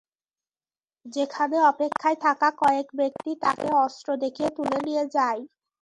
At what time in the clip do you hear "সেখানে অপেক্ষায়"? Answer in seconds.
1.05-2.17